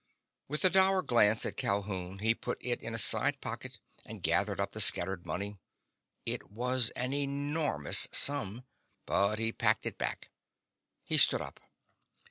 With 0.47 0.65
a 0.65 0.71
dour 0.71 1.03
glance 1.03 1.45
at 1.45 1.57
Calhoun 1.57 2.17
he 2.17 2.33
put 2.33 2.57
it 2.59 2.81
in 2.81 2.95
a 2.95 2.97
side 2.97 3.39
pocket 3.39 3.77
and 4.03 4.23
gathered 4.23 4.59
up 4.59 4.71
the 4.71 4.79
scattered 4.81 5.27
money. 5.27 5.59
It 6.25 6.49
was 6.49 6.89
an 6.95 7.13
enormous 7.13 8.07
sum, 8.11 8.65
but 9.05 9.37
he 9.37 9.51
packed 9.51 9.85
it 9.85 9.99
back. 9.99 10.31
He 11.03 11.17
stood 11.17 11.41
up. 11.43 11.59